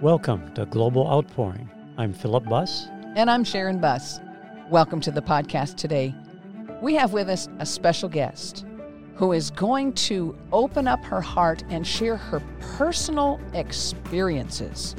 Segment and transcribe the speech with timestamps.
[0.00, 1.68] Welcome to Global Outpouring.
[1.98, 2.88] I'm Philip Buss.
[3.14, 4.20] And I'm Sharon Buss.
[4.70, 6.14] Welcome to the podcast today.
[6.80, 8.64] We have with us a special guest
[9.16, 12.40] who is going to open up her heart and share her
[12.78, 14.96] personal experiences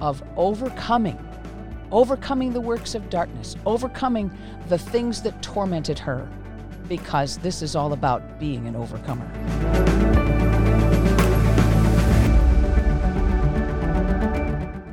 [0.00, 1.18] of overcoming,
[1.92, 4.28] overcoming the works of darkness, overcoming
[4.68, 6.28] the things that tormented her,
[6.88, 9.26] because this is all about being an overcomer.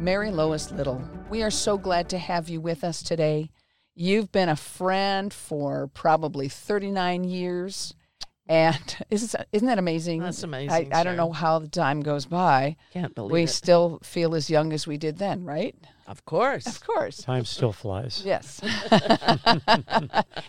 [0.02, 3.50] Marylois Little, we are so glad to have you with us today.
[3.96, 7.96] You've been a friend for probably 39 years.
[8.48, 10.20] And isn't, isn't that amazing?
[10.22, 10.94] That's amazing.
[10.94, 12.76] I, I don't know how the time goes by.
[12.94, 13.48] Can't believe we it.
[13.50, 15.76] still feel as young as we did then, right?
[16.08, 16.68] Of course.
[16.68, 17.18] Of course.
[17.18, 18.22] Time still flies.
[18.24, 18.62] Yes.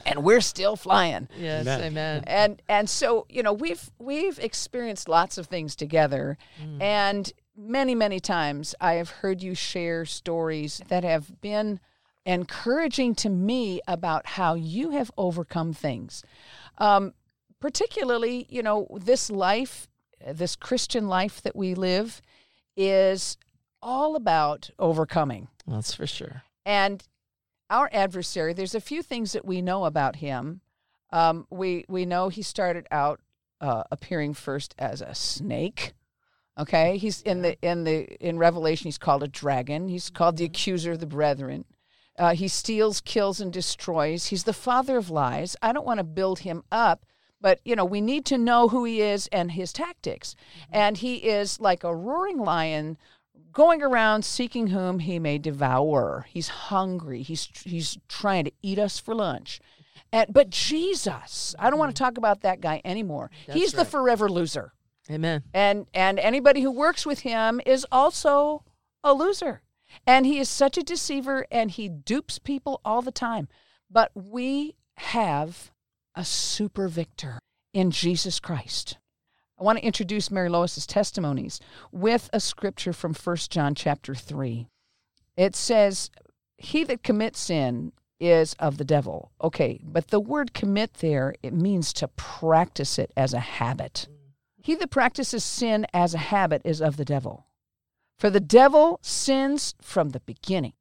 [0.07, 1.29] and we're still flying.
[1.39, 1.81] Yes, Amen.
[1.83, 2.25] amen.
[2.27, 6.83] And and so, you know, we've we've experienced lots of things together Mm.
[6.83, 11.81] and many many times I have heard you share stories that have been
[12.27, 16.23] encouraging to me about how you have overcome things.
[16.79, 17.15] Um,
[17.61, 19.89] particularly, you know, this life,
[20.27, 22.21] this Christian life that we live
[22.77, 23.37] is
[23.83, 25.49] all about overcoming.
[25.67, 26.43] That's for sure.
[26.65, 27.03] And
[27.71, 30.61] our adversary, there's a few things that we know about him.
[31.11, 33.21] Um, we we know he started out
[33.61, 35.95] uh, appearing first as a snake.
[36.59, 38.87] Okay, he's in the in the in Revelation.
[38.87, 39.89] He's called a dragon.
[39.89, 41.65] He's called the accuser of the brethren.
[42.19, 44.27] Uh, he steals, kills, and destroys.
[44.27, 45.55] He's the father of lies.
[45.61, 47.05] I don't want to build him up,
[47.41, 50.35] but you know we need to know who he is and his tactics.
[50.35, 50.75] Mm-hmm.
[50.75, 52.99] And he is like a roaring lion
[53.53, 56.27] going around seeking whom he may devour.
[56.29, 57.23] He's hungry.
[57.23, 59.61] He's he's trying to eat us for lunch.
[60.13, 62.07] And but Jesus, I don't want to mm-hmm.
[62.07, 63.31] talk about that guy anymore.
[63.47, 64.73] That's He's the forever loser.
[65.11, 65.45] Amen.
[65.55, 68.65] And and anybody who works with him is also
[69.03, 69.63] a loser.
[70.07, 73.49] And he is such a deceiver and he dupes people all the time.
[73.91, 75.71] But we have
[76.17, 77.39] a super victor
[77.73, 78.97] in Jesus Christ.
[79.61, 81.61] I want to introduce Marylois's testimonies
[81.93, 84.67] with a scripture from 1 John chapter 3.
[85.37, 86.11] It says,
[86.57, 89.33] He that commits sin is of the devil.
[89.43, 94.09] Okay, but the word commit there, it means to practice it as a habit.
[94.63, 97.47] He that practices sin as a habit is of the devil.
[98.19, 100.73] For the devil sins from the beginning.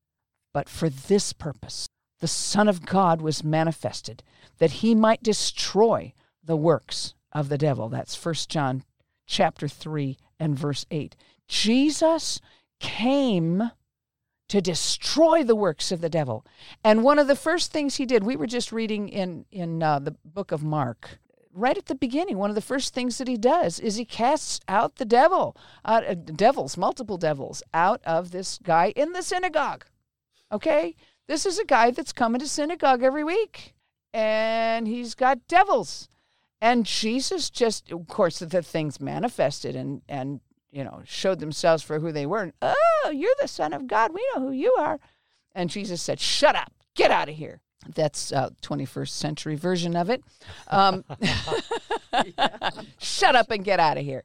[0.54, 1.88] But for this purpose,
[2.26, 4.24] the Son of God was manifested,
[4.58, 6.12] that he might destroy
[6.44, 7.88] the works of the devil.
[7.88, 8.84] That's 1 John
[9.28, 11.16] chapter 3 and verse 8.
[11.48, 12.42] Jesus
[12.80, 13.70] came
[14.50, 16.44] to destroy the works of the devil.
[16.84, 20.00] And one of the first things he did, we were just reading in, in uh,
[20.00, 21.20] the book of Mark,
[21.54, 24.60] right at the beginning, one of the first things that he does is he casts
[24.68, 29.86] out the devil, uh, devils, multiple devils, out of this guy in the synagogue.
[30.52, 30.96] Okay?
[31.28, 33.74] This is a guy that's coming to synagogue every week,
[34.14, 36.08] and he's got devils.
[36.62, 40.40] And Jesus just, of course, the things manifested and, and
[40.72, 42.44] you know, showed themselves for who they were.
[42.44, 44.14] And, oh, you're the Son of God.
[44.14, 45.00] We know who you are.
[45.54, 47.62] And Jesus said, Shut up, get out of here.
[47.94, 50.24] That's uh, 21st century version of it.
[50.68, 51.06] Um,
[52.98, 54.24] Shut up and get out of here.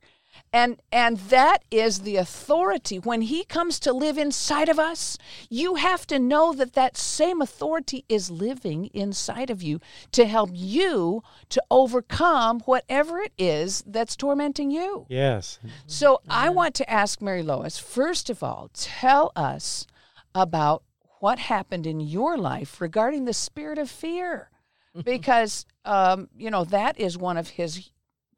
[0.52, 5.16] And and that is the authority when he comes to live inside of us.
[5.48, 10.50] You have to know that that same authority is living inside of you to help
[10.52, 15.06] you to overcome whatever it is that's tormenting you.
[15.08, 15.60] Yes.
[15.86, 19.86] So I want to ask Marylois, first of all, tell us
[20.34, 20.82] about
[21.20, 24.50] what happened in your life regarding the spirit of fear.
[25.04, 27.90] Because, um, you know, that is one of his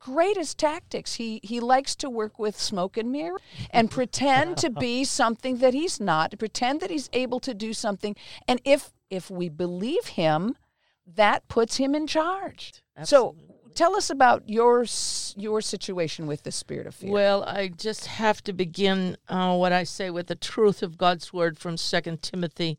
[0.03, 1.15] greatest tactics.
[1.15, 3.39] He, he likes to work with smoke and mirror
[3.71, 8.17] and pretend to be something that he's not, pretend that he's able to do something.
[8.49, 10.57] And if, if we believe him,
[11.07, 12.83] that puts him in charge.
[13.05, 13.37] So
[13.75, 14.85] tell us about your
[15.37, 17.11] your situation with the spirit of fear.
[17.11, 21.33] Well, I just have to begin uh, what I say with the truth of God's
[21.33, 22.79] word from Second Timothy,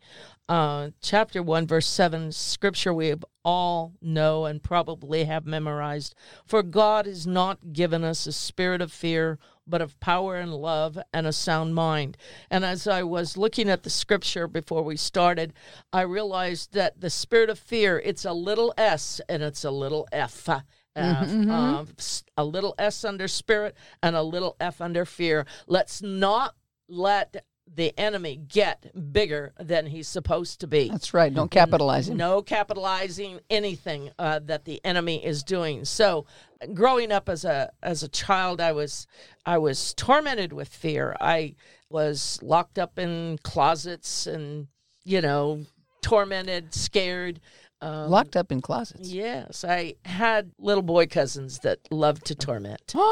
[0.49, 2.31] uh, chapter one, verse seven.
[2.31, 3.13] Scripture we
[3.45, 6.15] all know and probably have memorized.
[6.45, 10.99] For God has not given us a spirit of fear, but of power and love
[11.13, 12.17] and a sound mind.
[12.51, 15.53] And as I was looking at the scripture before we started,
[15.91, 20.07] I realized that the spirit of fear it's a little s and it's a little
[20.11, 20.49] f.
[20.95, 25.43] Uh, uh, s- a little S under spirit and a little F under fear.
[25.65, 26.55] Let's not
[26.87, 27.43] let
[27.75, 30.89] the enemy get bigger than he's supposed to be.
[30.89, 31.33] That's right.
[31.33, 32.17] Don't capitalize him.
[32.17, 35.85] No capitalizing anything uh, that the enemy is doing.
[35.85, 36.25] So,
[36.73, 39.07] growing up as a as a child, I was
[39.45, 41.15] I was tormented with fear.
[41.19, 41.55] I
[41.89, 44.67] was locked up in closets and
[45.03, 45.65] you know
[46.01, 47.39] tormented, scared.
[47.81, 49.09] Um, Locked up in closets.
[49.09, 52.93] Yes, I had little boy cousins that loved to torment.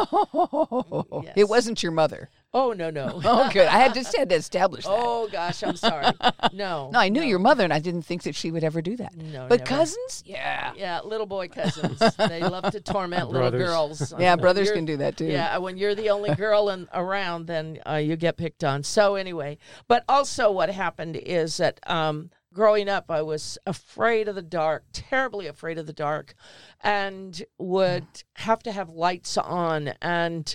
[1.23, 1.33] Yes.
[1.35, 2.29] It wasn't your mother.
[2.53, 3.21] Oh no no.
[3.23, 3.67] Oh, good.
[3.67, 4.91] I had just had to establish that.
[4.91, 6.07] oh gosh, I'm sorry.
[6.53, 6.89] No.
[6.91, 9.15] no, I knew your mother, and I didn't think that she would ever do that.
[9.15, 9.69] No, but never.
[9.69, 11.97] cousins, yeah, Yeah, little boy cousins.
[12.17, 14.13] they love to torment little girls.
[14.19, 15.25] yeah, brothers can do that too.
[15.25, 18.83] Yeah, when you're the only girl in, around, then uh, you get picked on.
[18.83, 19.57] So anyway,
[19.87, 24.83] but also what happened is that um, growing up, I was afraid of the dark,
[24.91, 26.33] terribly afraid of the dark,
[26.81, 30.53] and would have to have lights on and.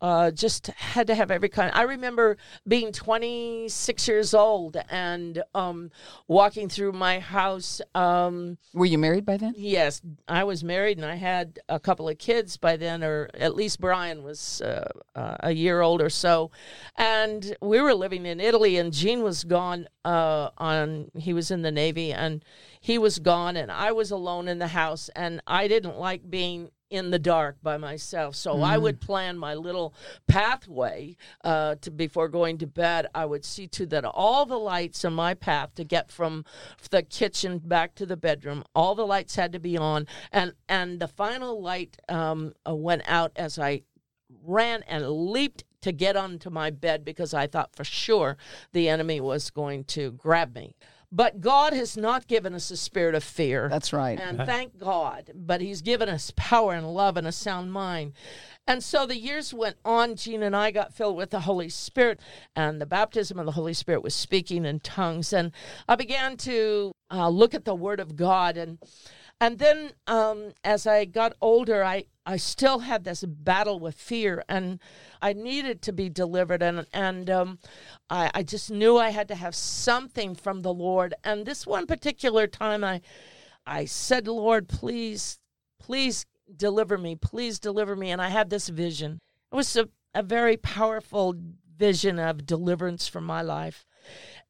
[0.00, 1.72] Uh, just had to have every kind.
[1.74, 2.36] I remember
[2.68, 5.90] being 26 years old and um,
[6.28, 7.80] walking through my house.
[7.94, 9.54] Um, Were you married by then?
[9.56, 13.54] Yes, I was married and I had a couple of kids by then, or at
[13.54, 16.50] least Brian was uh, uh, a year old or so.
[16.96, 19.88] And we were living in Italy, and Gene was gone.
[20.04, 22.44] Uh, on he was in the Navy, and
[22.80, 26.70] he was gone, and I was alone in the house, and I didn't like being
[26.90, 28.36] in the dark by myself.
[28.36, 29.94] So I would plan my little
[30.26, 33.06] pathway uh, to before going to bed.
[33.14, 36.44] I would see to that all the lights in my path to get from
[36.90, 41.00] the kitchen back to the bedroom, all the lights had to be on, and and
[41.00, 43.82] the final light um, uh, went out as I
[44.42, 48.36] ran and leaped to get onto my bed because I thought for sure
[48.72, 50.74] the enemy was going to grab me.
[51.12, 53.68] But God has not given us a spirit of fear.
[53.68, 54.18] That's right.
[54.20, 55.30] And thank God.
[55.34, 58.12] But He's given us power and love and a sound mind.
[58.66, 60.16] And so the years went on.
[60.16, 62.18] Gene and I got filled with the Holy Spirit,
[62.56, 65.32] and the baptism of the Holy Spirit was speaking in tongues.
[65.32, 65.52] And
[65.88, 68.56] I began to uh, look at the Word of God.
[68.56, 68.78] And
[69.40, 74.42] and then um, as I got older, I, I still had this battle with fear,
[74.48, 74.80] and
[75.22, 76.62] I needed to be delivered.
[76.62, 77.58] And and um,
[78.10, 81.14] I, I just knew I had to have something from the Lord.
[81.22, 83.00] And this one particular time, I
[83.66, 85.38] I said, Lord, please,
[85.78, 87.16] please deliver me.
[87.16, 88.10] Please deliver me.
[88.10, 89.20] And I had this vision.
[89.52, 91.34] It was a, a very powerful
[91.76, 93.86] vision of deliverance from my life.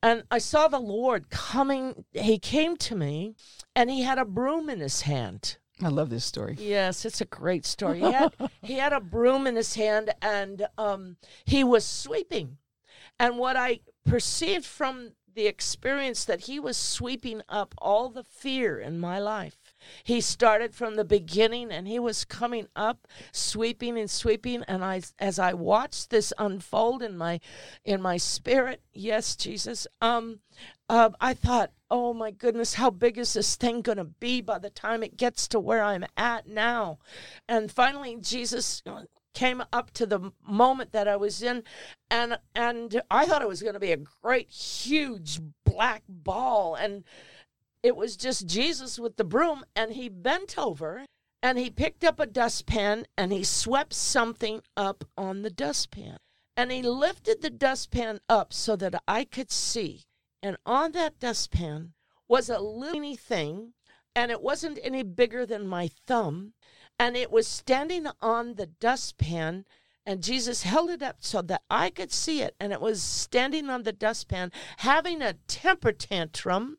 [0.02, 2.04] And I saw the Lord coming.
[2.12, 3.34] He came to me
[3.74, 5.58] and he had a broom in his hand.
[5.82, 6.56] I love this story.
[6.58, 8.00] Yes, it's a great story.
[8.00, 8.32] He had,
[8.62, 12.58] he had a broom in his hand and um, he was sweeping.
[13.18, 18.80] And what I perceived from the experience that he was sweeping up all the fear
[18.80, 19.58] in my life.
[20.02, 24.64] He started from the beginning and he was coming up, sweeping and sweeping.
[24.66, 27.40] And I, as I watched this unfold in my,
[27.84, 30.40] in my spirit, yes, Jesus, um,
[30.88, 34.58] uh, I thought, oh my goodness, how big is this thing going to be by
[34.58, 36.98] the time it gets to where I'm at now?
[37.48, 39.02] And finally, Jesus uh,
[39.34, 41.62] came up to the moment that I was in,
[42.10, 47.04] and and I thought it was going to be a great, huge black ball, and
[47.82, 51.04] it was just Jesus with the broom, and he bent over
[51.42, 56.16] and he picked up a dustpan and he swept something up on the dustpan.
[56.56, 60.02] And he lifted the dustpan up so that I could see.
[60.46, 61.94] And on that dustpan
[62.28, 63.72] was a little thing,
[64.14, 66.52] and it wasn't any bigger than my thumb.
[67.00, 69.64] And it was standing on the dustpan,
[70.06, 72.54] and Jesus held it up so that I could see it.
[72.60, 76.78] And it was standing on the dustpan, having a temper tantrum,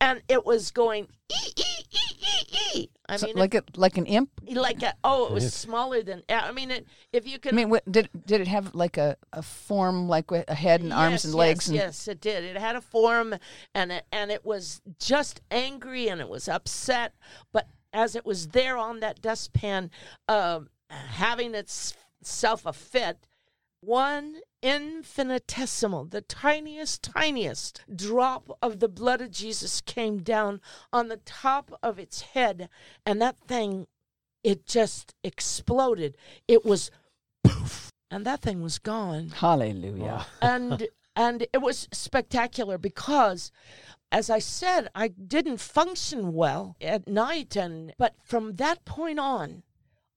[0.00, 2.90] and it was going ee ee ee ee ee.
[3.08, 4.30] I So, mean, like a like an imp.
[4.46, 5.54] it, like a, oh, it was Yes.
[5.54, 6.22] smaller than.
[6.28, 8.96] I mean, it, if you could I can mean, what, did did it have like
[8.96, 11.64] a, a form like with a head and arms Yes, and legs?
[11.64, 12.44] Yes, and, yes, it did.
[12.44, 13.34] It had a form,
[13.74, 17.14] and it, and it was just angry, and it was upset.
[17.52, 19.90] But as it was there on that dustpan,
[20.28, 21.52] um, having
[22.20, 23.26] itself a fit,
[23.80, 30.60] one infinitesimal, the tiniest, tiniest drop of the blood of Jesus came down
[30.92, 32.68] on the top of its head,
[33.06, 33.86] and that thing,
[34.42, 36.16] it just exploded.
[36.48, 36.90] It was
[37.44, 40.26] poof, and that thing was gone Hallelujah.
[40.42, 43.50] and and it was spectacular because
[44.10, 49.62] as i said i didn't function well at night and but from that point on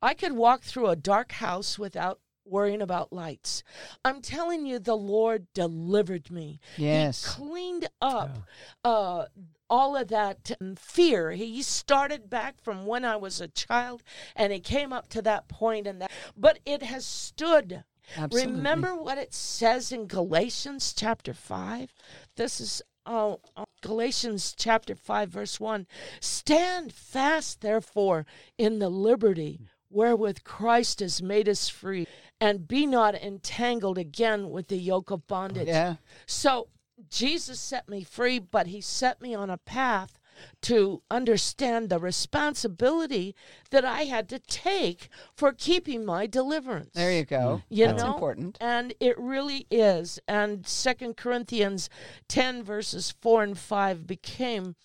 [0.01, 3.63] i could walk through a dark house without worrying about lights
[4.03, 7.23] i'm telling you the lord delivered me Yes.
[7.23, 8.39] he cleaned up
[8.83, 9.25] uh,
[9.69, 11.31] all of that um, fear.
[11.31, 14.03] He started back from when I was a child,
[14.35, 16.11] and he came up to that point, and that.
[16.35, 17.85] But it has stood
[18.17, 18.55] Absolutely.
[18.57, 21.93] Remember what it says in Galatians chapter 5?
[22.35, 25.87] This is oh, uh, Galatians chapter 5, verse 1.
[26.19, 28.25] Stand fast, therefore,
[28.57, 32.07] in the liberty wherewith Christ has made us free,
[32.39, 35.67] and be not entangled again with the yoke of bondage.
[35.67, 35.95] Yeah.
[36.25, 36.69] So
[37.09, 40.17] Jesus set me free, but he set me on a path
[40.61, 43.35] to understand the responsibility
[43.69, 46.91] that I had to take for keeping my deliverance.
[46.93, 47.61] There you go.
[47.69, 48.13] You That's know?
[48.13, 48.57] important.
[48.59, 50.19] And it really is.
[50.27, 51.89] And Second Corinthians
[52.27, 54.75] 10, verses 4 and 5 became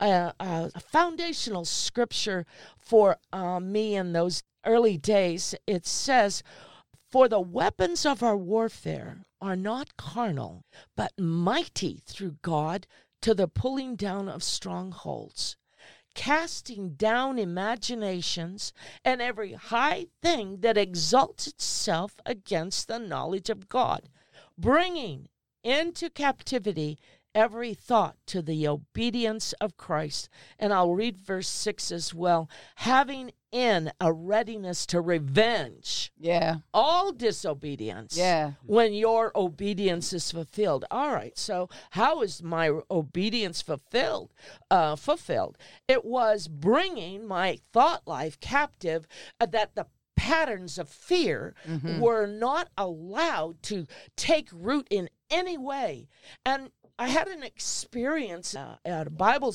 [0.00, 2.46] a, a foundational scripture
[2.78, 5.54] for uh, me in those early days.
[5.66, 6.42] It says,
[7.10, 10.64] For the weapons of our warfare are not carnal,
[10.96, 12.86] but mighty through God
[13.22, 15.56] to the pulling down of strongholds
[16.16, 18.72] casting down imaginations
[19.04, 24.08] and every high thing that exalts itself against the knowledge of God,
[24.58, 25.28] bringing
[25.62, 26.98] into captivity
[27.34, 30.30] every thought to the obedience of Christ.
[30.58, 32.48] And I'll read verse 6 as well.
[32.76, 36.56] Having in a readiness to revenge Yeah.
[36.74, 38.52] all disobedience Yeah.
[38.66, 40.84] when your obedience is fulfilled.
[40.90, 44.34] All right, so how is my obedience fulfilled?
[44.70, 45.56] Uh, fulfilled.
[45.88, 49.08] It was bringing my thought life captive
[49.40, 49.86] uh, that the
[50.16, 51.54] patterns of fear
[51.98, 53.86] were not allowed to
[54.16, 56.08] take root in any way.
[56.44, 59.54] And I had an experience uh, at a Bible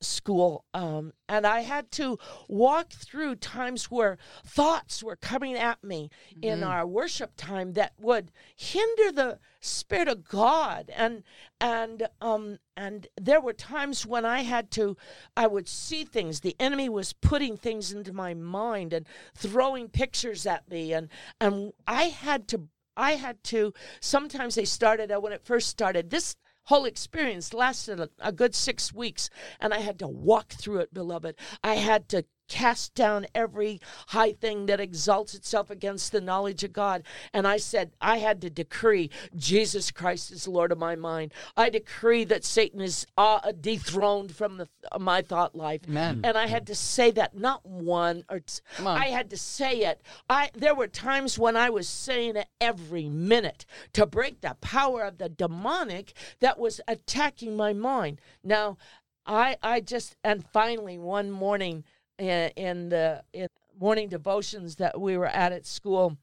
[0.00, 6.10] school um, and i had to walk through times where thoughts were coming at me
[6.40, 10.90] in our worship time that would hinder the spirit of god.
[10.94, 11.22] And
[11.60, 14.96] and um and there were times when i had to
[15.36, 16.40] i would see things.
[16.40, 20.92] The enemy was putting things into my mind and throwing pictures at me.
[20.92, 21.08] And
[21.40, 26.36] and i had to i had to sometimes they started when it first started this
[26.64, 30.94] whole experience lasted a, a good six weeks, and I had to walk through it,
[30.94, 31.36] beloved.
[31.62, 36.72] I had to cast down every high thing that exalts itself against the knowledge of
[36.72, 37.04] God.
[37.32, 41.32] And I said, I had to decree Jesus Christ is Lord of my mind.
[41.56, 45.82] I decree that Satan is uh, dethroned from the, my thought life.
[45.88, 46.20] Amen.
[46.24, 48.98] And I had to say that not one or t- on.
[48.98, 50.02] I had to say it.
[50.28, 55.02] I there were times when I was saying it every minute to break the power
[55.02, 58.20] of the demonic that was attacking my mind.
[58.42, 58.76] Now,
[59.24, 61.84] I I just and finally one morning
[62.20, 63.48] in, in the in
[63.78, 66.16] morning devotions that we were at at school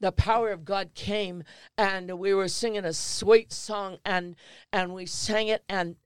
[0.00, 1.44] the power of God came
[1.76, 4.36] and we were singing a sweet song and
[4.72, 5.96] and we sang it and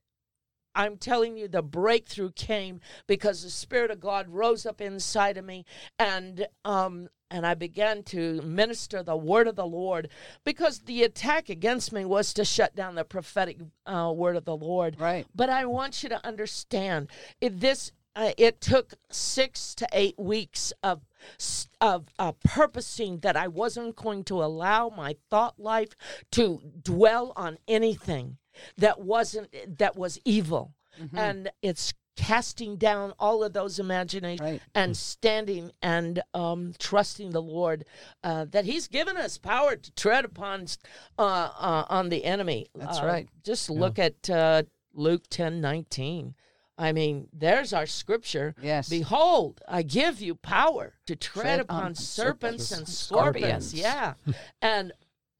[0.77, 5.43] I'm telling you, the breakthrough came because the Spirit of God rose up inside of
[5.43, 5.65] me,
[5.97, 10.09] and um, and I began to minister the word of the Lord
[10.45, 14.55] because the attack against me was to shut down the prophetic uh, word of the
[14.55, 14.99] Lord.
[14.99, 15.25] Right.
[15.33, 17.09] But I want you to understand
[17.41, 17.91] this.
[18.17, 21.01] Uh, it took six to eight weeks of
[21.81, 25.95] of uh, purposing that I wasn't going to allow my thought life
[26.31, 28.37] to dwell on anything
[28.77, 30.73] that wasn't that was evil,
[31.13, 34.61] and it's casting down all of those imaginations Right.
[34.73, 37.85] and standing and um, trusting the Lord
[38.23, 40.65] uh, that He's given us power to tread upon
[41.19, 42.65] uh, uh, on the enemy.
[42.73, 43.29] That's Uh, right.
[43.43, 44.63] Just look at uh,
[44.95, 46.33] Luke ten nineteen.
[46.77, 48.53] I mean, there's our scripture.
[48.61, 48.87] Yes.
[48.89, 53.67] Behold, I give you power to tread, Tread upon serpents, serpents and scorpions.
[53.69, 53.73] scorpions.
[53.73, 54.13] Yeah.
[54.61, 54.91] and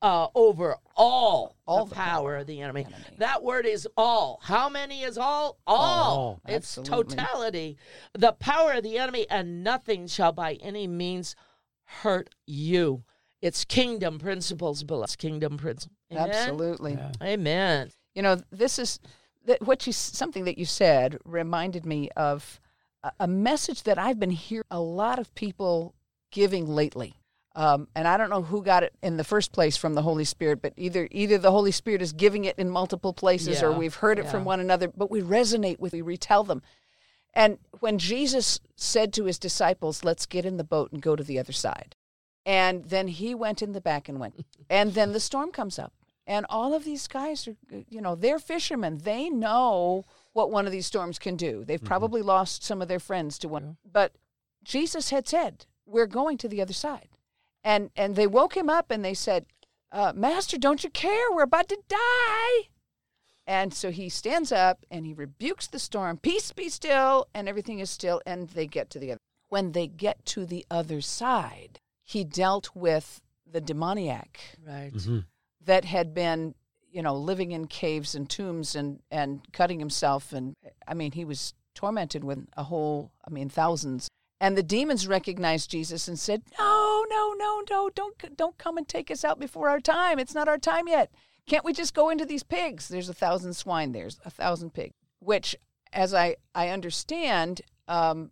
[0.01, 2.85] uh, over all, All the the power of the enemy.
[2.85, 3.03] enemy.
[3.17, 4.39] That word is all.
[4.43, 5.57] How many is all?
[5.65, 5.77] All.
[5.77, 6.41] All.
[6.47, 7.15] It's Absolutely.
[7.15, 7.77] totality.
[8.13, 11.35] The power of the enemy, and nothing shall by any means
[11.83, 13.03] hurt you.
[13.41, 15.05] It's kingdom principles, beloved.
[15.09, 15.95] It's kingdom principles.
[16.11, 16.93] Absolutely.
[16.93, 17.11] Yeah.
[17.23, 17.91] Amen.
[18.15, 18.99] You know, this is
[19.47, 22.59] that what you something that you said reminded me of
[23.03, 25.95] a, a message that I've been hearing a lot of people
[26.31, 27.15] giving lately.
[27.55, 30.25] Um, and I don't know who got it in the first place from the Holy
[30.25, 33.95] Spirit, but either either the Holy Spirit is giving it in multiple places, or we've
[33.95, 34.89] heard it from one another.
[34.89, 36.61] But we resonate with, we retell them.
[37.33, 41.23] And when Jesus said to his disciples, "Let's get in the boat and go to
[41.23, 41.95] the other side,"
[42.45, 45.93] and then he went in the back and went, and then the storm comes up,
[46.27, 47.55] and all of these guys are,
[47.89, 48.99] you know, they're fishermen.
[48.99, 50.03] They know
[50.33, 51.63] what one of these storms can do.
[51.65, 54.13] They've probably lost some of their friends to one, but
[54.63, 57.09] Jesus had said, "We're going to the other side,"
[57.63, 59.45] and and they woke him up and they said,
[59.91, 61.31] uh, "Master, don't you care?
[61.31, 62.69] We're about to die."
[63.47, 67.79] And so he stands up and he rebukes the storm, peace be still, and everything
[67.79, 69.21] is still, and they get to the other.
[69.47, 74.91] When they get to the other side, he dealt with the demoniac Right.
[74.93, 75.25] Mhm.
[75.67, 76.55] That had been,
[76.89, 80.55] you know, living in caves and tombs and and cutting himself and
[80.87, 84.09] I mean he was tormented with a whole I mean thousands.
[84.39, 87.89] And the demons recognized Jesus and said, "No, no, no, no!
[87.93, 90.19] Don't don't come and take us out before our time.
[90.19, 91.11] It's not our time yet.
[91.47, 92.87] Can't we just go into these pigs?
[92.87, 93.93] There's a thousand swine.
[93.93, 94.93] There's a thousand pigs.
[95.19, 95.55] Which,
[95.91, 98.31] as I I understand, um,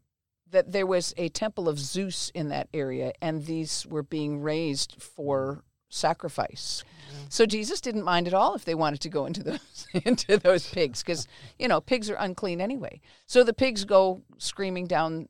[0.51, 5.01] that there was a temple of Zeus in that area, and these were being raised
[5.01, 5.64] for
[5.95, 6.83] sacrifice.
[7.29, 10.69] So Jesus didn't mind at all if they wanted to go into those into those
[10.69, 13.01] pigs, because you know pigs are unclean anyway.
[13.25, 15.27] So the pigs go screaming down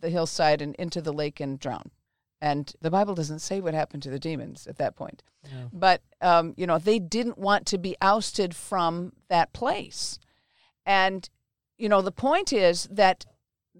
[0.00, 1.90] the hillside and into the lake and drown.
[2.40, 5.22] And the Bible doesn't say what happened to the demons at that point.
[5.44, 5.70] No.
[5.72, 10.18] But um, you know they didn't want to be ousted from that place.
[10.84, 11.28] And
[11.76, 13.26] you know the point is that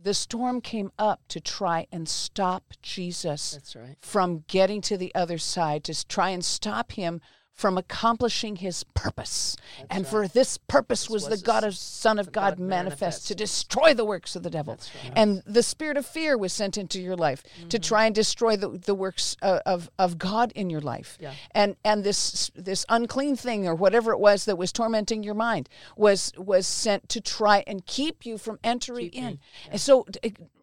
[0.03, 3.97] the storm came up to try and stop Jesus right.
[4.01, 7.21] from getting to the other side to try and stop him
[7.57, 9.57] from accomplishing his purpose.
[9.91, 10.11] and right.
[10.11, 13.29] for this purpose This was, was the God of Son of God, God manifest, manifest.
[13.29, 14.79] to destroy the works of the devil.
[15.03, 15.13] Right.
[15.17, 17.81] And the spirit of fear was sent into your life to mm-hmm.
[17.81, 21.17] try and destroy the, the works of, of, of God in your life.
[21.19, 21.33] Yeah.
[21.53, 25.69] And and this this unclean thing or whatever it was that was tormenting your mind
[25.97, 29.27] was was sent to try and keep you from entering Keep in.
[29.27, 30.07] me, And so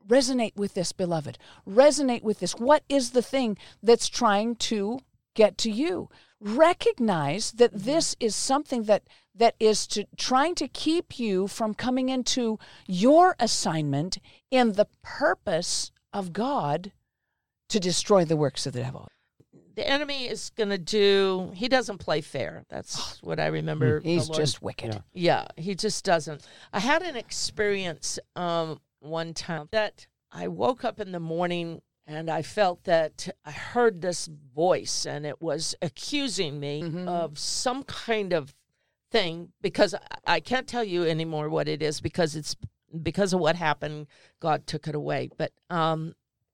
[0.07, 1.37] resonate with this, beloved.
[1.67, 2.53] Resonate with this.
[2.53, 4.99] What is the thing that's trying to
[5.33, 6.09] get to you?
[6.43, 7.85] Recognize that Mm-hmm.
[7.85, 9.03] this is something that
[9.35, 14.19] that is to trying to keep you from coming into your assignment
[14.51, 16.91] in the purpose of God
[17.69, 19.07] to destroy the works of the devil.
[19.75, 22.63] The enemy is going to do, he doesn't play fair.
[22.69, 24.01] That's what I remember.
[24.01, 24.93] the He's Lord just wicked.
[25.13, 25.47] Yeah.
[25.55, 26.45] Yeah, he just doesn't.
[26.71, 32.29] I had an experience um, one time that I woke up in the morning and
[32.29, 37.07] I felt that I heard this voice and it was accusing me Mhm.
[37.07, 38.53] of some kind of
[39.11, 39.99] thing because I,
[40.35, 42.55] I can't tell you anymore what it is because it's
[43.01, 44.07] because of what happened.
[44.39, 45.29] God took it away.
[45.37, 46.13] But um,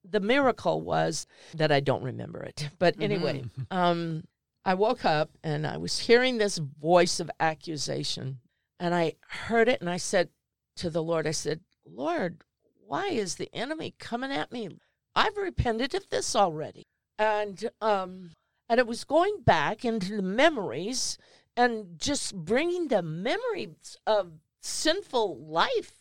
[0.09, 2.69] the miracle was that I don't remember it.
[2.79, 4.23] But anyway, um,
[4.63, 8.39] I woke up and I was hearing this voice of accusation.
[8.79, 10.29] And I heard it and I said
[10.77, 12.43] to the Lord, I said, Lord,
[12.85, 14.69] why is the enemy coming at me?
[15.15, 16.85] I've repented of this already.
[17.17, 18.31] And um,
[18.69, 21.17] and it was going back into the memories
[21.57, 25.93] and just bringing the memories of sinful life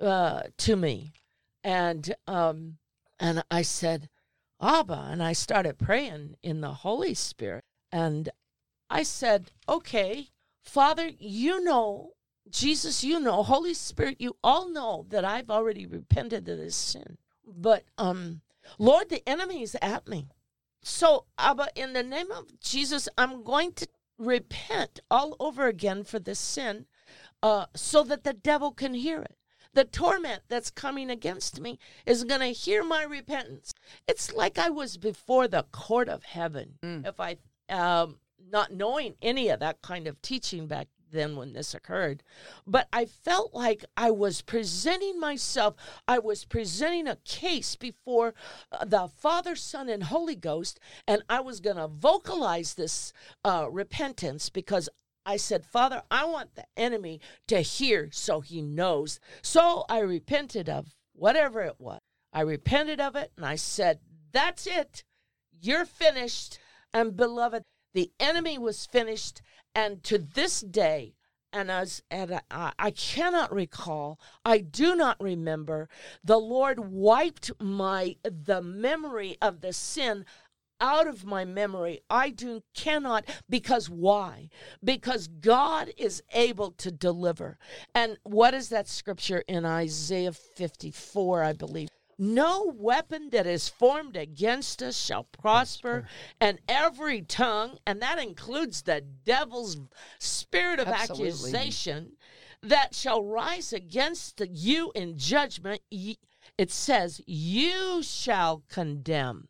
[0.00, 1.12] uh, to me.
[1.62, 2.78] And um,
[3.18, 4.08] and I said,
[4.60, 7.64] Abba, and I started praying in the Holy Spirit.
[7.92, 8.30] And
[8.88, 10.28] I said, Okay,
[10.62, 12.12] Father, you know,
[12.48, 17.18] Jesus, you know, Holy Spirit, you all know that I've already repented of this sin.
[17.46, 18.40] But um,
[18.78, 20.28] Lord, the enemy is at me.
[20.82, 26.18] So, Abba, in the name of Jesus, I'm going to repent all over again for
[26.18, 26.86] this sin
[27.42, 29.36] uh, so that the devil can hear it.
[29.72, 33.72] The torment that's coming against me is going to hear my repentance.
[34.06, 36.74] It's like I was before the court of heaven.
[36.82, 37.06] Mm.
[37.08, 38.18] If I, um,
[38.50, 42.22] not knowing any of that kind of teaching back then when this occurred,
[42.66, 45.74] but I felt like I was presenting myself,
[46.06, 48.34] I was presenting a case before
[48.72, 53.12] uh, the Father, Son, and Holy Ghost, and I was going to vocalize this
[53.44, 54.88] uh, repentance because
[55.26, 59.20] I said, Father, I want the enemy to hear so he knows.
[59.42, 62.00] So I repented of whatever it was.
[62.32, 64.00] I repented of it and I said,
[64.32, 65.04] That's it.
[65.60, 66.58] You're finished.
[66.92, 67.62] And beloved,
[67.94, 69.40] the enemy was finished.
[69.74, 71.14] And to this day,
[71.52, 75.88] and as and I, I cannot recall, I do not remember,
[76.22, 80.24] the Lord wiped my the memory of the sin
[80.80, 82.00] out of my memory.
[82.10, 84.48] I do cannot because why?
[84.82, 87.58] Because God is able to deliver.
[87.94, 91.88] And what is that scripture in Isaiah 54, I believe?
[92.18, 96.06] No weapon that is formed against us shall prosper,
[96.40, 99.76] and every tongue, and that includes the devil's
[100.18, 101.28] spirit of Absolutely.
[101.28, 102.12] accusation,
[102.62, 109.48] that shall rise against you in judgment, it says, you shall condemn.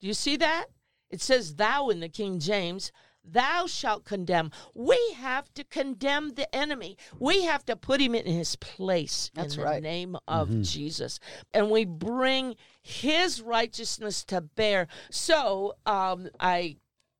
[0.00, 0.66] Do you see that?
[1.10, 2.90] It says thou in the King James,
[3.24, 4.50] thou shalt condemn.
[4.74, 6.96] We have to condemn the enemy.
[7.18, 9.82] We have to put him in his place That's in the right.
[9.82, 11.20] name of Jesus.
[11.52, 14.88] And we bring his righteousness to bear.
[15.10, 16.76] So um, I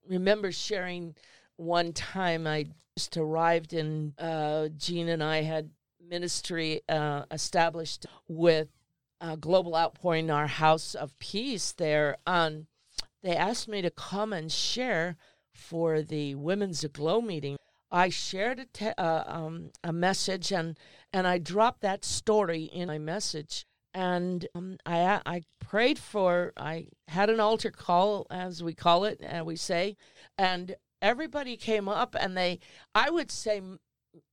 [0.09, 1.15] remember sharing
[1.57, 5.71] one time I just arrived in, uh, Gene and I had
[6.07, 8.69] ministry uh, established with
[9.21, 12.67] uh, Global Outpouring, our House of Peace there on
[13.23, 15.17] they asked me to come and share
[15.55, 17.57] for the Women's Aglow meeting.
[17.91, 20.79] I shared a, te- uh, um, a message and,
[21.13, 23.67] and I dropped that story in my message.
[23.93, 29.21] And um, I, I prayed for, I had an altar call, as we call it,
[29.23, 29.97] and we say,
[30.37, 32.59] and everybody came up and they,
[32.95, 33.63] I would say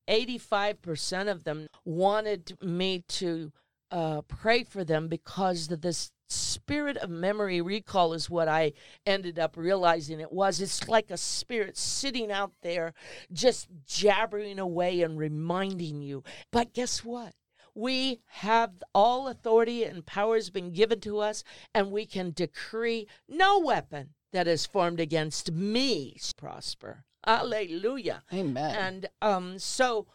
[0.10, 3.52] 85% of them wanted me to
[3.92, 8.74] uh, pray for them because of this spirit of memory recall is what I
[9.06, 10.62] ended up realizing it was.
[10.62, 12.94] It's like a spirit sitting out there
[13.32, 16.24] just jabbering away and reminding you.
[16.52, 17.34] But guess what?
[17.74, 23.08] We have all authority and power has been given to us, and we can decree
[23.30, 27.06] no weapon that is formed against me prosper.
[27.26, 28.24] Hallelujah.
[28.34, 28.76] Amen.
[28.76, 30.08] And um, so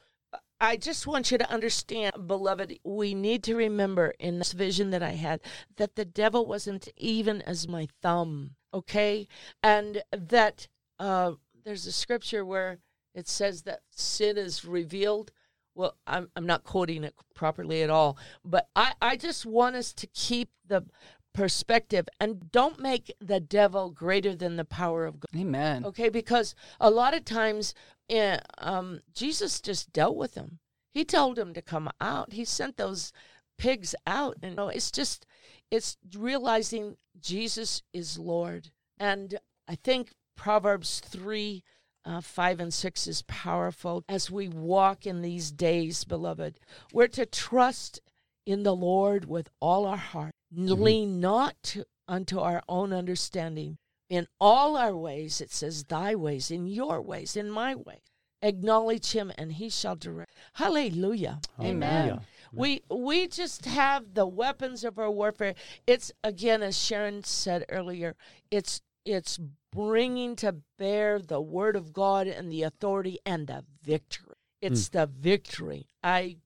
[0.60, 5.02] I just want you to understand, beloved, we need to remember in this vision that
[5.02, 5.40] I had
[5.76, 9.28] that the devil wasn't even as my thumb, okay?
[9.62, 11.32] And that uh,
[11.64, 12.78] there's a scripture where
[13.14, 15.30] it says that sin is revealed.
[15.74, 19.92] Well, I'm, I'm not quoting it properly at all, but I, I just want us
[19.92, 20.86] to keep the
[21.34, 25.38] perspective and don't make the devil greater than the power of God.
[25.38, 25.84] Amen.
[25.84, 27.74] Okay, because a lot of times
[28.08, 30.58] eh, um, Jesus just dealt with him.
[30.92, 32.32] He told him to come out.
[32.32, 33.12] He sent those
[33.58, 35.26] pigs out, and you know, it's just
[35.70, 38.70] it's realizing Jesus is Lord.
[38.98, 39.38] And
[39.68, 41.62] I think Proverbs three.
[42.08, 46.60] Uh, 5 and 6 is powerful as we walk in these days, beloved.
[46.92, 48.00] We're to trust
[48.46, 50.36] in the Lord with all our heart,
[50.76, 53.78] lean not to, unto our own understanding.
[54.08, 58.00] In all our ways, it says, Thy ways, in your ways, in my ways.
[58.42, 60.32] Acknowledge Him, and He shall direct.
[60.54, 61.40] Hallelujah.
[61.60, 61.90] Amen.
[61.90, 62.22] Hallelujah.
[62.52, 65.54] We we just have the weapons of our warfare.
[65.86, 68.14] It's again, as Sharon said earlier,
[68.50, 69.38] it's it's
[69.72, 74.34] bringing to bear the word of God and the authority and the victory.
[74.60, 75.86] It's the victory.
[76.02, 76.36] I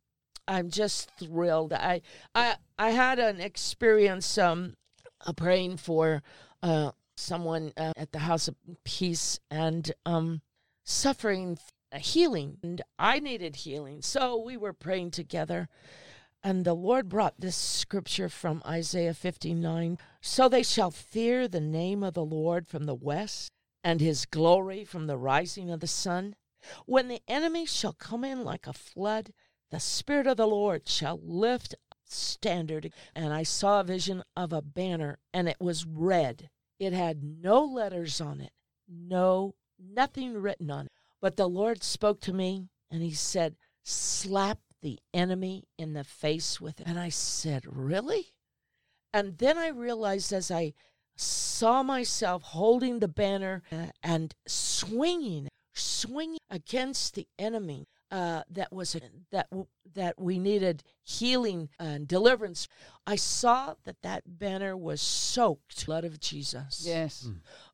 [0.49, 1.73] I'm just thrilled.
[1.73, 2.03] I
[2.35, 4.75] I I had an experience um
[5.27, 6.23] uh, praying for
[6.63, 10.43] uh someone uh, at the House of Peace and um
[10.85, 11.59] suffering
[11.97, 14.03] healing and I needed healing.
[14.03, 15.69] So we were praying together
[16.43, 22.03] and the Lord brought this scripture from Isaiah 59 So they shall fear the name
[22.03, 23.53] of the Lord from the west,
[23.85, 26.37] and his glory from the rising of the sun.
[26.87, 29.33] When the enemy shall come in like a flood,
[29.71, 32.93] the Spirit of the Lord shall lift standard.
[33.15, 36.49] And I saw a vision of a banner, and it was red.
[36.81, 38.53] It had no letters on it,
[38.89, 40.93] no, nothing written on it.
[41.21, 46.59] But the Lord spoke to me, and he said, Slap the enemy in the face
[46.59, 46.87] with it.
[46.87, 48.33] And I said, Really?
[49.13, 50.73] And then I realized as I
[51.17, 58.95] saw myself holding the banner uh, and swinging, swinging against the enemy uh, that was
[58.95, 59.49] a, that
[59.95, 62.69] that we needed healing and deliverance.
[63.07, 66.85] I saw that that banner was soaked blood of Jesus.
[66.87, 67.29] Yes.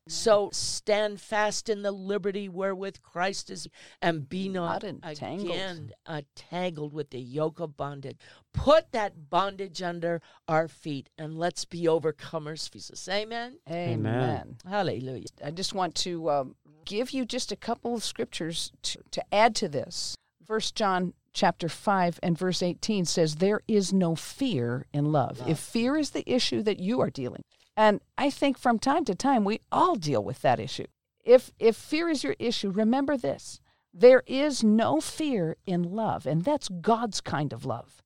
[0.07, 3.67] So stand fast in the liberty wherewith Christ is,
[4.01, 5.49] and be not, Not entangled.
[5.49, 8.17] again entangled with the yoke of bondage.
[8.53, 12.71] Put that bondage under our feet, and let's be overcomers.
[12.71, 13.57] Jesus, Amen.
[13.69, 14.57] Amen.
[14.67, 15.25] Hallelujah.
[15.43, 19.55] I just want to um, give you just a couple of scriptures to, to add
[19.55, 20.17] to this.
[20.47, 25.41] First John chapter 5 and verse 18 says there is no fear in love.
[25.45, 27.43] If fear is the issue that you are dealing.
[27.75, 30.85] And I think from time to time we all deal with that issue.
[31.25, 33.59] If if fear is your issue, remember this.
[33.93, 38.01] There is no fear in love, and that's God's kind of love.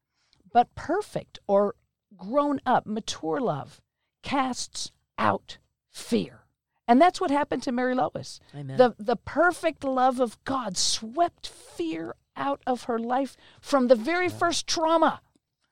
[0.52, 1.76] But perfect or
[2.18, 3.82] grown up, mature love
[4.24, 5.60] casts out
[5.92, 6.42] fear.
[6.88, 8.40] And that's what happened to Marylois.
[8.56, 8.78] Amen.
[8.78, 14.30] The, the perfect love of God swept fear out of her life from the very
[14.30, 15.22] first trauma.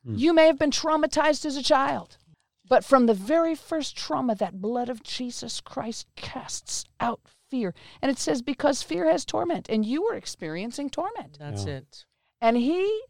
[0.06, 0.16] Hmm.
[0.16, 2.18] You may have been traumatized as a child,
[2.68, 7.74] but from the very first trauma, that blood of Jesus Christ casts out fear.
[8.02, 11.38] And it says, because fear has torment, and you were experiencing torment.
[11.40, 11.78] That's Yeah.
[11.78, 12.06] it.
[12.42, 13.02] And he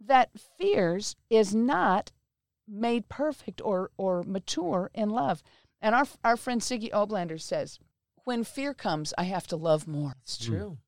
[0.00, 2.12] that fears is not
[2.66, 5.42] made perfect or, or mature in love.
[5.80, 7.78] And our, our friend Siggy Oblander says,
[8.24, 10.14] when fear comes, I have to love more.
[10.22, 10.78] It's true.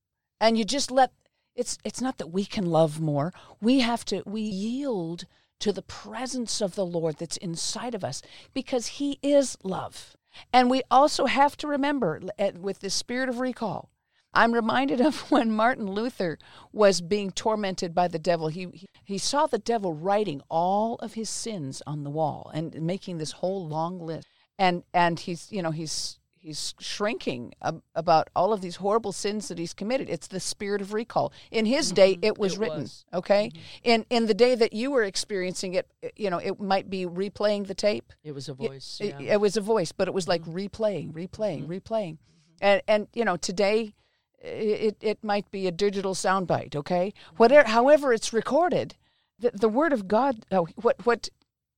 [0.41, 1.13] And you just let
[1.57, 3.33] it's it's not that we can love more.
[3.61, 5.25] We have to we yield
[5.61, 10.17] to the presence of the Lord that's inside of us because he is love.
[10.53, 12.21] And we also have to remember
[12.59, 13.91] with the spirit of recall.
[14.35, 16.39] I'm reminded of when Martin Luther
[16.73, 18.49] was being tormented by the devil.
[18.49, 23.17] He he saw the devil writing all of his sins on the wall and making
[23.19, 24.29] this whole long list.
[24.59, 29.49] and and he's you know he's he's shrinking ab- about all of these horrible sins
[29.49, 30.09] that he's committed.
[30.09, 31.33] It's the spirit of recall.
[31.51, 32.83] In his day, it was It written.
[32.83, 33.05] was.
[33.13, 33.51] Okay,
[33.83, 37.67] in in the day that you were experiencing it, you know, it might be replaying
[37.67, 38.13] the tape.
[38.23, 38.99] It was a voice.
[39.01, 39.13] It, yeah.
[39.15, 39.33] Mm-hmm.
[39.33, 42.19] it was a voice, but it was like replaying, replaying, replaying,
[42.61, 43.95] and and you know today,
[44.41, 46.77] it it might be a digital soundbite.
[46.77, 47.37] Okay, Mm-hmm.
[47.37, 48.95] whatever, however it's recorded,
[49.39, 50.45] the the word of God.
[50.53, 51.29] Oh, what what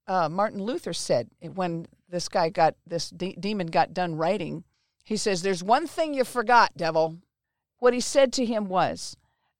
[0.06, 4.64] uh, Martin Luther said when this guy got this de- demon got done writing,
[5.04, 7.18] he says, "There's one thing you forgot, devil."
[7.78, 9.16] What he said to him was,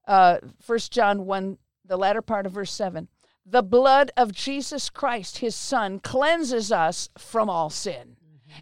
[0.07, 3.09] uh, First John one, the latter part of verse seven.
[3.47, 8.17] The blood of Jesus Christ, his son, cleanses us from all sin.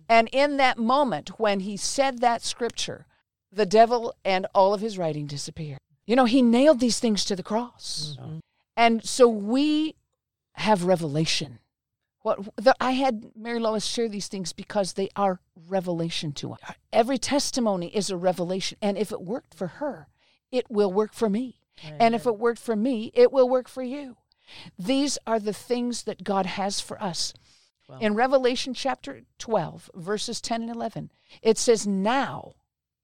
[0.08, 3.06] And in that moment, when he said that scripture,
[3.50, 5.78] the devil and all of his writing disappeared.
[6.06, 8.16] You know, he nailed these things to the cross.
[8.20, 8.40] Mhm.
[8.76, 9.96] And so we
[10.54, 11.58] have revelation.
[12.26, 16.60] What the, I had Marylois share these things because they are revelation to us.
[16.92, 18.78] Every testimony is a revelation.
[18.82, 20.08] And if it worked for her,
[20.50, 21.60] it will work for me.
[22.00, 24.16] And if it worked for me, it will work for you.
[24.76, 27.32] These are the things that God has for us.
[27.88, 27.98] Wow.
[28.00, 31.12] In Revelation chapter 12, verses 10 and 11,
[31.42, 32.54] it says, Now,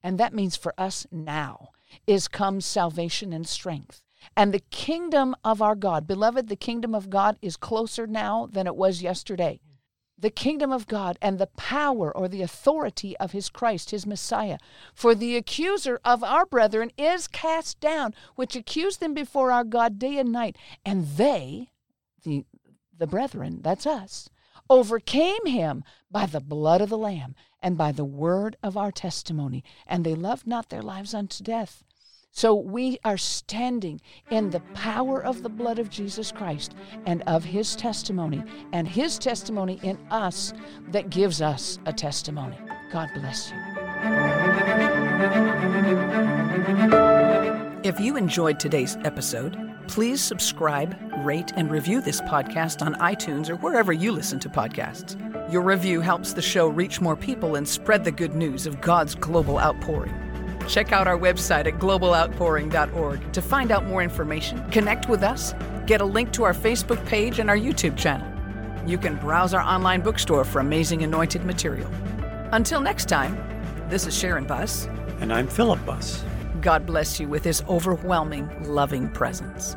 [0.02, 1.68] and that means for us now,
[2.08, 4.02] is come salvation and strength.
[4.36, 8.66] And the kingdom of our God, beloved, the kingdom of God is closer now than
[8.66, 9.60] it was yesterday.
[10.18, 14.58] The kingdom of God and the power or the authority of his Christ, his Messiah.
[14.94, 19.98] For the accuser of our brethren is cast down, which accused them before our God
[19.98, 20.56] day and night.
[20.84, 21.70] And they,
[22.22, 22.44] the,
[22.96, 24.30] the brethren, that's us,
[24.70, 29.64] overcame him by the blood of the Lamb and by the word of our testimony.
[29.86, 31.82] And they loved not their lives unto death.
[32.34, 37.44] So we are standing in the power of the blood of Jesus Christ and of
[37.44, 38.42] his testimony,
[38.72, 40.54] and his testimony in us
[40.88, 42.56] that gives us a testimony.
[42.90, 43.58] God bless you.
[47.84, 53.56] If you enjoyed today's episode, please subscribe, rate, and review this podcast on iTunes or
[53.56, 55.20] wherever you listen to podcasts.
[55.52, 59.14] Your review helps the show reach more people and spread the good news of God's
[59.14, 60.31] global outpouring.
[60.68, 65.54] Check out our website at globaloutpouring.org to find out more information, connect with us,
[65.86, 68.28] get a link to our Facebook page and our YouTube channel.
[68.86, 71.90] You can browse our online bookstore for amazing anointed material.
[72.52, 73.36] Until next time,
[73.88, 74.86] this is Sharon Buss.
[75.20, 76.24] And I'm Philip Buss.
[76.60, 79.76] God bless you with his overwhelming, loving presence.